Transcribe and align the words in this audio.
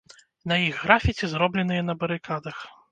На 0.51 0.57
іх 0.69 0.81
графіці, 0.85 1.31
зробленыя 1.35 1.87
на 1.93 2.01
барыкадах. 2.05 2.69